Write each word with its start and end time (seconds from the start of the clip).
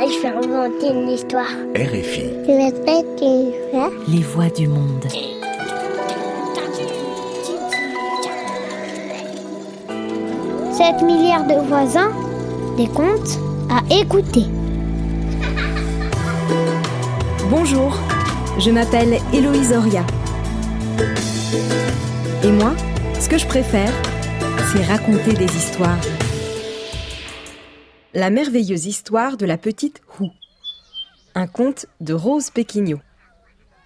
Je 0.00 0.22
vais 0.22 0.28
inventer 0.28 0.88
une 0.90 1.08
histoire. 1.08 1.50
RFI. 1.74 2.30
Je 2.42 2.46
vais 2.46 2.56
mettre 2.56 2.78
une 3.20 3.50
histoire. 3.50 3.90
Les 4.06 4.22
voix 4.22 4.48
du 4.48 4.68
monde. 4.68 5.04
Sept 10.72 11.02
milliards 11.02 11.46
de 11.46 11.66
voisins, 11.66 12.12
des 12.76 12.86
contes 12.86 13.38
à 13.68 13.82
écouter. 13.92 14.44
Bonjour, 17.50 17.98
je 18.60 18.70
m'appelle 18.70 19.18
Héloïse 19.32 19.72
Oria. 19.72 20.04
Et 22.44 22.52
moi, 22.52 22.72
ce 23.18 23.28
que 23.28 23.36
je 23.36 23.46
préfère, 23.46 23.92
c'est 24.72 24.84
raconter 24.84 25.32
des 25.32 25.52
histoires. 25.56 25.98
La 28.18 28.30
merveilleuse 28.30 28.86
histoire 28.86 29.36
de 29.36 29.46
la 29.46 29.56
petite 29.56 30.02
Hou. 30.18 30.28
Un 31.36 31.46
conte 31.46 31.86
de 32.00 32.14
Rose 32.14 32.50
Péquignot. 32.50 32.98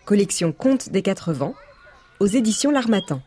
Collection 0.06 0.52
Contes 0.52 0.88
des 0.88 1.02
Quatre 1.02 1.34
Vents, 1.34 1.52
aux 2.18 2.26
éditions 2.26 2.70
L'Armatan. 2.70 3.20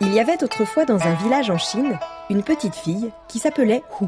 Il 0.00 0.14
y 0.14 0.18
avait 0.18 0.42
autrefois 0.42 0.86
dans 0.86 1.02
un 1.02 1.14
village 1.16 1.50
en 1.50 1.58
Chine 1.58 1.98
une 2.30 2.42
petite 2.42 2.76
fille 2.76 3.12
qui 3.28 3.40
s'appelait 3.40 3.82
Hu. 4.00 4.06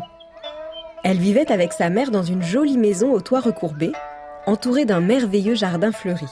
Elle 1.05 1.19
vivait 1.19 1.53
avec 1.53 1.75
sa 1.75 1.91
mère 1.91 2.11
dans 2.11 2.23
une 2.23 2.43
jolie 2.43 2.79
maison 2.79 3.13
au 3.13 3.21
toit 3.21 3.41
recourbé, 3.41 3.93
entourée 4.47 4.87
d'un 4.87 5.01
merveilleux 5.01 5.57
jardin 5.57 5.93
fleuri. 5.93 6.31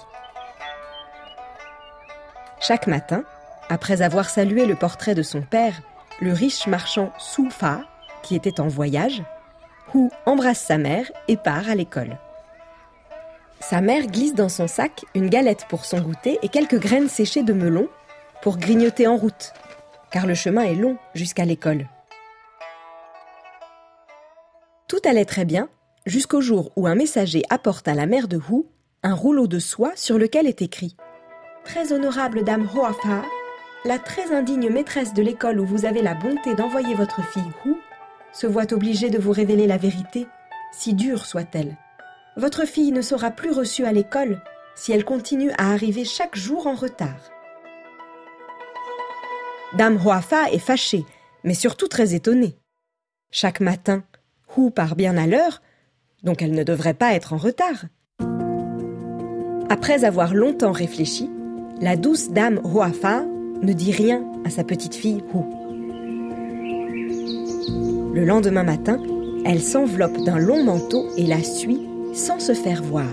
Chaque 2.67 2.87
matin, 2.87 3.25
après 3.69 4.01
avoir 4.01 4.31
salué 4.31 4.65
le 4.65 4.75
portrait 4.75 5.15
de 5.15 5.23
son 5.23 5.43
père, 5.43 5.83
le 6.23 6.33
riche 6.33 6.67
marchand 6.67 7.13
Su 7.19 7.51
Fa, 7.51 7.83
qui 8.23 8.35
était 8.37 8.59
en 8.59 8.69
voyage, 8.69 9.23
Hu 9.95 10.09
embrasse 10.25 10.63
sa 10.63 10.79
mère 10.79 11.13
et 11.29 11.37
part 11.37 11.69
à 11.69 11.75
l'école. 11.75 12.17
Sa 13.61 13.83
mère 13.83 14.07
glisse 14.07 14.35
dans 14.35 14.49
son 14.49 14.67
sac 14.67 15.05
une 15.15 15.29
galette 15.29 15.67
pour 15.69 15.85
son 15.85 16.01
goûter 16.01 16.39
et 16.41 16.49
quelques 16.49 16.81
graines 16.81 17.11
séchées 17.11 17.43
de 17.43 17.53
melon 17.53 17.87
pour 18.41 18.57
grignoter 18.57 19.07
en 19.07 19.17
route, 19.17 19.53
car 20.11 20.27
le 20.27 20.35
chemin 20.35 20.63
est 20.63 20.75
long 20.75 20.97
jusqu'à 21.15 21.45
l'école. 21.45 21.87
Tout 24.89 25.01
allait 25.05 25.27
très 25.27 25.45
bien 25.45 25.69
jusqu'au 26.07 26.41
jour 26.41 26.73
où 26.77 26.87
un 26.87 26.95
messager 26.95 27.43
apporte 27.51 27.89
à 27.89 27.95
la 27.95 28.07
mère 28.07 28.27
de 28.27 28.39
Hu 28.39 28.65
un 29.03 29.15
rouleau 29.15 29.49
de 29.49 29.59
soie 29.59 29.93
sur 29.97 30.17
lequel 30.17 30.47
est 30.47 30.63
écrit 30.63 30.97
Très 31.65 31.93
honorable 31.93 32.45
dame 32.45 32.69
Hoafa, 32.75 33.25
la 33.85 33.99
très 33.99 34.35
indigne 34.35 34.71
maîtresse 34.71 35.15
de 35.15 35.23
l'école 35.23 35.59
où 35.61 35.67
vous 35.67 35.87
avez 35.87 36.03
la 36.03 36.15
bonté 36.15 36.55
d'envoyer 36.55 36.95
votre 36.95 37.25
fille 37.25 37.43
Hu 37.65 37.75
se 38.33 38.47
voit 38.47 38.73
obligée 38.73 39.11
de 39.11 39.19
vous 39.19 39.33
révéler 39.33 39.67
la 39.67 39.79
vérité, 39.79 40.27
si 40.73 40.95
dure 40.95 41.25
soit-elle. 41.25 41.77
Votre 42.37 42.67
fille 42.67 42.93
ne 42.93 43.01
sera 43.01 43.31
plus 43.31 43.51
reçue 43.51 43.85
à 43.85 43.93
l'école 43.93 44.43
si 44.75 44.93
elle 44.93 45.05
continue 45.05 45.51
à 45.53 45.73
arriver 45.73 46.05
chaque 46.05 46.37
jour 46.37 46.67
en 46.67 46.75
retard. 46.75 47.31
Dame 49.73 49.99
Hoafa 50.05 50.51
est 50.51 50.59
fâchée, 50.59 51.05
mais 51.45 51.55
surtout 51.55 51.89
très 51.89 52.15
étonnée. 52.15 52.57
Chaque 53.31 53.61
matin, 53.61 54.05
Hu 54.57 54.71
part 54.71 54.97
bien 54.97 55.17
à 55.17 55.27
l'heure, 55.27 55.63
donc 56.23 56.43
elle 56.43 56.53
ne 56.53 56.63
devrait 56.63 56.95
pas 56.95 57.15
être 57.15 57.33
en 57.33 57.39
retard. 57.39 57.85
Après 59.71 60.05
avoir 60.05 60.35
longtemps 60.35 60.73
réfléchi, 60.73 61.31
la 61.85 61.97
douce 61.97 62.31
dame 62.31 62.63
Hoafa 62.65 63.27
ne 63.61 63.73
dit 63.75 63.93
rien 63.93 64.25
à 64.47 64.49
sa 64.49 64.65
petite 64.65 64.95
fille 64.95 65.23
Hu. 65.35 65.41
Le 68.15 68.25
lendemain 68.25 68.63
matin, 68.63 68.99
elle 69.45 69.61
s'enveloppe 69.61 70.17
d'un 70.25 70.39
long 70.39 70.65
manteau 70.65 71.05
et 71.19 71.27
la 71.27 71.43
suit 71.43 71.87
sans 72.15 72.41
se 72.41 72.55
faire 72.55 72.83
voir. 72.83 73.11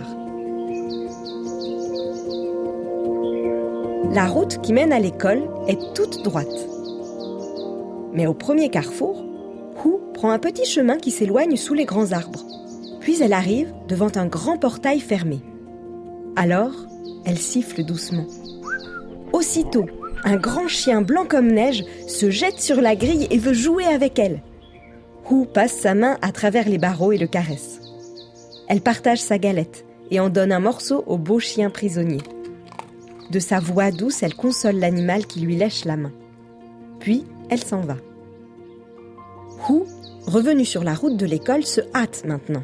La 4.13 4.25
route 4.25 4.61
qui 4.61 4.71
mène 4.71 4.93
à 4.93 4.99
l'école 4.99 5.49
est 5.67 5.93
toute 5.93 6.23
droite. 6.23 6.47
Mais 8.13 8.25
au 8.25 8.33
premier 8.33 8.69
carrefour, 8.69 9.25
Hu 9.83 9.89
prend 10.13 10.31
un 10.31 10.39
petit 10.39 10.65
chemin 10.65 10.95
qui 10.95 11.11
s'éloigne 11.11 11.57
sous 11.57 11.73
les 11.73 11.85
grands 11.85 12.13
arbres. 12.13 12.45
Puis 13.01 13.21
elle 13.21 13.33
arrive 13.33 13.73
devant 13.89 14.15
un 14.15 14.27
grand 14.27 14.57
portail 14.57 15.01
fermé. 15.01 15.41
Alors, 16.37 16.87
elle 17.25 17.37
siffle 17.37 17.83
doucement. 17.83 18.27
Aussitôt, 19.33 19.85
un 20.23 20.35
grand 20.35 20.67
chien 20.67 21.01
blanc 21.01 21.25
comme 21.27 21.51
neige 21.51 21.83
se 22.07 22.29
jette 22.29 22.59
sur 22.59 22.81
la 22.81 22.95
grille 22.95 23.27
et 23.31 23.37
veut 23.37 23.53
jouer 23.53 23.85
avec 23.85 24.19
elle. 24.19 24.41
Hu 25.29 25.45
passe 25.45 25.73
sa 25.73 25.95
main 25.95 26.17
à 26.21 26.31
travers 26.31 26.67
les 26.67 26.77
barreaux 26.77 27.11
et 27.11 27.17
le 27.17 27.27
caresse. 27.27 27.79
Elle 28.67 28.81
partage 28.81 29.19
sa 29.19 29.37
galette 29.37 29.85
et 30.11 30.19
en 30.19 30.29
donne 30.29 30.51
un 30.51 30.59
morceau 30.59 31.03
au 31.07 31.17
beau 31.17 31.39
chien 31.39 31.69
prisonnier. 31.69 32.21
De 33.31 33.39
sa 33.39 33.59
voix 33.59 33.91
douce, 33.91 34.23
elle 34.23 34.35
console 34.35 34.75
l'animal 34.75 35.25
qui 35.25 35.39
lui 35.39 35.55
lèche 35.55 35.85
la 35.85 35.95
main. 35.95 36.11
Puis, 36.99 37.25
elle 37.49 37.63
s'en 37.63 37.79
va. 37.79 37.95
Hu, 39.69 39.83
revenue 40.25 40.65
sur 40.65 40.83
la 40.83 40.93
route 40.93 41.15
de 41.15 41.25
l'école, 41.25 41.63
se 41.63 41.81
hâte 41.95 42.23
maintenant. 42.25 42.63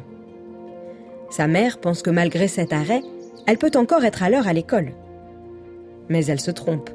Sa 1.30 1.46
mère 1.46 1.78
pense 1.78 2.02
que 2.02 2.10
malgré 2.10 2.48
cet 2.48 2.72
arrêt, 2.72 3.02
elle 3.46 3.58
peut 3.58 3.72
encore 3.76 4.04
être 4.04 4.22
à 4.22 4.30
l'heure 4.30 4.46
à 4.46 4.52
l'école. 4.52 4.92
Mais 6.08 6.26
elle 6.26 6.40
se 6.40 6.50
trompe, 6.50 6.90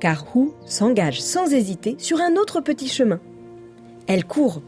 car 0.00 0.26
Hu 0.34 0.48
s'engage 0.66 1.20
sans 1.20 1.52
hésiter 1.52 1.96
sur 1.98 2.20
un 2.20 2.36
autre 2.36 2.60
petit 2.60 2.88
chemin. 2.88 3.20
Elle 4.06 4.24
court 4.24 4.62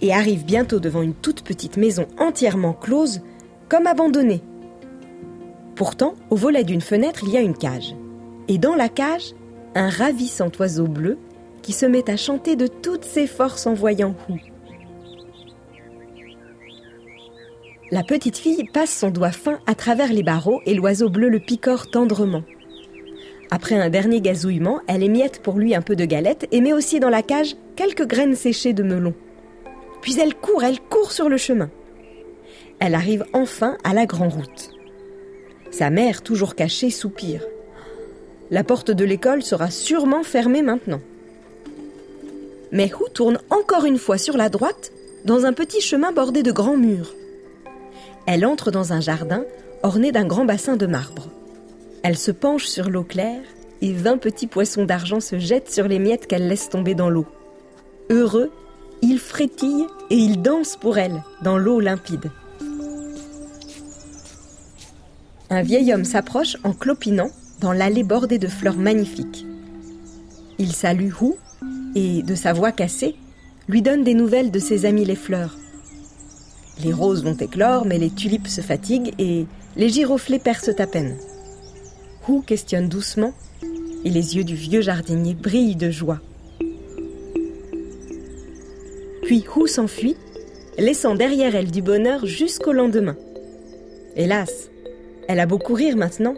et 0.00 0.12
arrive 0.12 0.44
bientôt 0.44 0.80
devant 0.80 1.02
une 1.02 1.14
toute 1.14 1.42
petite 1.42 1.76
maison 1.76 2.06
entièrement 2.18 2.74
close, 2.74 3.22
comme 3.68 3.86
abandonnée. 3.86 4.42
Pourtant, 5.74 6.14
au 6.30 6.36
volet 6.36 6.64
d'une 6.64 6.80
fenêtre, 6.80 7.20
il 7.24 7.32
y 7.32 7.36
a 7.36 7.40
une 7.40 7.56
cage. 7.56 7.94
Et 8.48 8.58
dans 8.58 8.74
la 8.74 8.88
cage, 8.88 9.34
un 9.74 9.88
ravissant 9.88 10.50
oiseau 10.58 10.86
bleu 10.86 11.18
qui 11.62 11.72
se 11.72 11.86
met 11.86 12.08
à 12.08 12.16
chanter 12.16 12.56
de 12.56 12.66
toutes 12.66 13.04
ses 13.04 13.26
forces 13.26 13.66
en 13.66 13.74
voyant 13.74 14.14
Hu. 14.28 14.40
La 17.90 18.02
petite 18.02 18.36
fille 18.36 18.64
passe 18.72 18.96
son 18.96 19.10
doigt 19.10 19.32
fin 19.32 19.60
à 19.66 19.74
travers 19.74 20.12
les 20.12 20.22
barreaux 20.22 20.60
et 20.66 20.74
l'oiseau 20.74 21.08
bleu 21.08 21.28
le 21.28 21.40
picore 21.40 21.88
tendrement. 21.88 22.42
Après 23.50 23.76
un 23.76 23.90
dernier 23.90 24.20
gazouillement, 24.20 24.80
elle 24.88 25.02
émiette 25.02 25.40
pour 25.42 25.58
lui 25.58 25.74
un 25.74 25.82
peu 25.82 25.96
de 25.96 26.04
galette 26.04 26.46
et 26.52 26.60
met 26.60 26.72
aussi 26.72 27.00
dans 27.00 27.08
la 27.08 27.22
cage 27.22 27.56
quelques 27.76 28.06
graines 28.06 28.34
séchées 28.34 28.72
de 28.72 28.82
melon. 28.82 29.14
Puis 30.02 30.18
elle 30.20 30.34
court, 30.34 30.64
elle 30.64 30.80
court 30.80 31.12
sur 31.12 31.28
le 31.28 31.36
chemin. 31.36 31.70
Elle 32.78 32.94
arrive 32.94 33.24
enfin 33.32 33.76
à 33.84 33.94
la 33.94 34.06
grande 34.06 34.32
route. 34.32 34.70
Sa 35.70 35.90
mère, 35.90 36.22
toujours 36.22 36.54
cachée, 36.54 36.90
soupire. 36.90 37.42
La 38.50 38.64
porte 38.64 38.90
de 38.90 39.04
l'école 39.04 39.42
sera 39.42 39.70
sûrement 39.70 40.22
fermée 40.22 40.62
maintenant. 40.62 41.00
Mais 42.72 42.86
Hu 42.86 43.10
tourne 43.12 43.38
encore 43.50 43.84
une 43.84 43.98
fois 43.98 44.18
sur 44.18 44.36
la 44.36 44.48
droite, 44.48 44.92
dans 45.24 45.44
un 45.44 45.52
petit 45.52 45.80
chemin 45.80 46.12
bordé 46.12 46.42
de 46.42 46.52
grands 46.52 46.76
murs. 46.76 47.14
Elle 48.26 48.46
entre 48.46 48.70
dans 48.70 48.92
un 48.92 49.00
jardin 49.00 49.44
orné 49.82 50.12
d'un 50.12 50.26
grand 50.26 50.44
bassin 50.44 50.76
de 50.76 50.86
marbre. 50.86 51.28
Elle 52.08 52.16
se 52.16 52.30
penche 52.30 52.66
sur 52.66 52.88
l'eau 52.88 53.02
claire 53.02 53.42
et 53.82 53.92
vingt 53.92 54.16
petits 54.16 54.46
poissons 54.46 54.84
d'argent 54.84 55.18
se 55.18 55.40
jettent 55.40 55.72
sur 55.72 55.88
les 55.88 55.98
miettes 55.98 56.28
qu'elle 56.28 56.46
laisse 56.46 56.68
tomber 56.68 56.94
dans 56.94 57.10
l'eau. 57.10 57.26
Heureux, 58.10 58.52
ils 59.02 59.18
frétillent 59.18 59.88
et 60.10 60.14
ils 60.14 60.40
dansent 60.40 60.76
pour 60.76 60.98
elle 60.98 61.24
dans 61.42 61.58
l'eau 61.58 61.80
limpide. 61.80 62.30
Un 65.50 65.62
vieil 65.62 65.92
homme 65.92 66.04
s'approche 66.04 66.56
en 66.62 66.72
clopinant 66.72 67.32
dans 67.60 67.72
l'allée 67.72 68.04
bordée 68.04 68.38
de 68.38 68.46
fleurs 68.46 68.76
magnifiques. 68.76 69.44
Il 70.60 70.72
salue 70.72 71.10
Hu 71.20 71.32
et, 71.96 72.22
de 72.22 72.36
sa 72.36 72.52
voix 72.52 72.70
cassée, 72.70 73.16
lui 73.66 73.82
donne 73.82 74.04
des 74.04 74.14
nouvelles 74.14 74.52
de 74.52 74.60
ses 74.60 74.86
amis 74.86 75.04
les 75.04 75.16
fleurs. 75.16 75.56
Les 76.84 76.92
roses 76.92 77.24
vont 77.24 77.34
éclore, 77.34 77.84
mais 77.84 77.98
les 77.98 78.10
tulipes 78.10 78.46
se 78.46 78.60
fatiguent 78.60 79.12
et 79.18 79.46
les 79.74 79.88
giroflées 79.88 80.38
percent 80.38 80.78
à 80.78 80.86
peine. 80.86 81.16
Hu 82.28 82.42
questionne 82.42 82.88
doucement 82.88 83.32
et 84.04 84.10
les 84.10 84.36
yeux 84.36 84.44
du 84.44 84.54
vieux 84.54 84.80
jardinier 84.80 85.34
brillent 85.34 85.76
de 85.76 85.90
joie. 85.90 86.20
Puis 89.22 89.44
Hu 89.56 89.66
s'enfuit, 89.68 90.16
laissant 90.78 91.14
derrière 91.14 91.54
elle 91.54 91.70
du 91.70 91.82
bonheur 91.82 92.26
jusqu'au 92.26 92.72
lendemain. 92.72 93.16
Hélas, 94.16 94.70
elle 95.28 95.40
a 95.40 95.46
beau 95.46 95.58
courir 95.58 95.96
maintenant. 95.96 96.36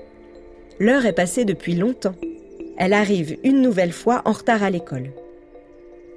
L'heure 0.79 1.07
est 1.07 1.13
passée 1.13 1.45
depuis 1.45 1.75
longtemps. 1.75 2.15
Elle 2.77 2.93
arrive 2.93 3.37
une 3.45 3.61
nouvelle 3.61 3.93
fois 3.93 4.23
en 4.25 4.33
retard 4.33 4.63
à 4.63 4.71
l'école. 4.71 5.11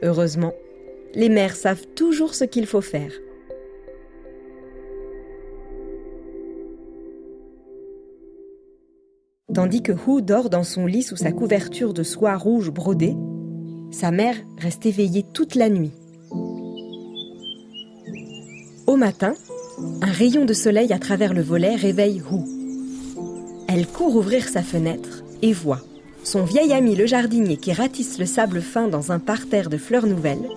Heureusement, 0.04 0.54
les 1.14 1.30
mères 1.30 1.56
savent 1.56 1.88
toujours 1.96 2.34
ce 2.34 2.44
qu'il 2.44 2.66
faut 2.66 2.82
faire. 2.82 3.12
Tandis 9.54 9.82
que 9.82 9.92
Hu 9.92 10.22
dort 10.22 10.50
dans 10.50 10.64
son 10.64 10.86
lit 10.86 11.04
sous 11.04 11.18
sa 11.18 11.32
couverture 11.32 11.94
de 11.94 12.04
soie 12.04 12.38
rouge 12.38 12.72
brodée, 12.72 13.16
sa 13.92 14.12
mère 14.12 14.36
reste 14.58 14.86
éveillée 14.86 15.26
toute 15.34 15.56
la 15.56 15.70
nuit. 15.70 15.92
Au 18.88 18.96
matin, 18.96 19.34
un 20.02 20.12
rayon 20.12 20.46
de 20.46 20.54
soleil 20.54 20.94
à 20.94 21.00
travers 21.00 21.34
le 21.34 21.42
volet 21.42 21.76
réveille 21.76 22.20
Hu. 22.32 22.40
Elle 23.68 23.88
court 23.88 24.16
ouvrir 24.16 24.48
sa 24.48 24.62
fenêtre 24.62 25.24
et 25.42 25.52
voit 25.52 25.82
son 26.24 26.44
vieil 26.44 26.72
ami 26.72 26.96
le 26.96 27.06
jardinier 27.06 27.58
qui 27.58 27.74
ratisse 27.74 28.20
le 28.20 28.26
sable 28.26 28.62
fin 28.62 28.88
dans 28.88 29.12
un 29.12 29.20
parterre 29.20 29.70
de 29.70 29.78
fleurs 29.78 30.06
nouvelles, 30.06 30.48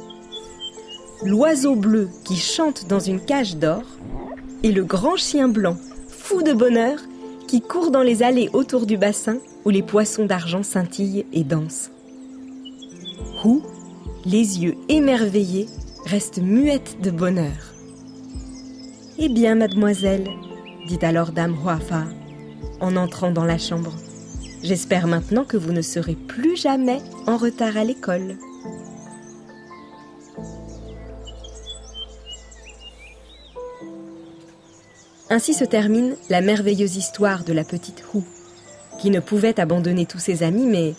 l'oiseau 1.25 1.75
bleu 1.75 2.08
qui 2.25 2.37
chante 2.37 2.87
dans 2.87 3.00
une 3.00 3.20
cage 3.20 3.56
d'or, 3.56 3.82
et 4.62 4.73
le 4.73 4.85
grand 4.85 5.17
chien 5.17 5.49
blanc, 5.49 5.76
fou 6.08 6.43
de 6.43 6.52
bonheur, 6.52 6.99
qui 7.46 7.61
court 7.61 7.91
dans 7.91 8.02
les 8.02 8.23
allées 8.23 8.50
autour 8.52 8.87
du 8.87 8.96
bassin 8.96 9.38
où 9.64 9.70
les 9.70 9.82
poissons 9.82 10.26
d'argent 10.26 10.62
scintillent 10.62 11.26
et 11.32 11.44
dansent. 11.44 11.91
Hou, 13.44 13.62
les 14.25 14.62
yeux 14.62 14.75
émerveillés, 14.88 15.69
reste 16.06 16.38
muette 16.38 17.00
de 17.02 17.11
bonheur. 17.11 17.75
Eh 19.19 19.29
bien, 19.29 19.55
mademoiselle, 19.55 20.29
dit 20.88 20.99
alors 21.02 21.32
Dame 21.32 21.56
Huafa 21.62 22.05
en 22.81 22.96
entrant 22.96 23.31
dans 23.31 23.44
la 23.44 23.58
chambre. 23.58 23.93
J'espère 24.62 25.06
maintenant 25.06 25.44
que 25.44 25.56
vous 25.56 25.73
ne 25.73 25.82
serez 25.82 26.14
plus 26.14 26.56
jamais 26.56 26.99
en 27.26 27.37
retard 27.37 27.76
à 27.76 27.85
l'école. 27.85 28.37
Ainsi 35.31 35.55
se 35.55 35.65
termine 35.65 36.17
la 36.29 36.43
merveilleuse 36.43 36.97
histoire 36.97 37.44
de 37.44 37.53
la 37.53 37.65
petite 37.65 38.05
Hu, 38.12 38.19
qui 38.99 39.11
ne 39.11 39.21
pouvait 39.21 39.59
abandonner 39.59 40.05
tous 40.05 40.19
ses 40.19 40.43
amis, 40.43 40.67
mais 40.67 40.94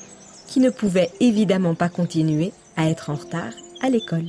qui 0.48 0.60
ne 0.60 0.70
pouvait 0.70 1.12
évidemment 1.20 1.76
pas 1.76 1.90
continuer 1.90 2.52
à 2.76 2.90
être 2.90 3.10
en 3.10 3.16
retard 3.16 3.54
à 3.82 3.90
l'école. 3.90 4.28